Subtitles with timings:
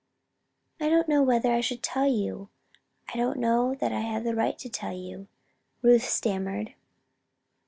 [0.79, 2.49] "I don't know whether I should tell you.
[3.13, 5.27] I don't know that I have a right to tell you,"
[5.83, 6.73] Ruth stammered.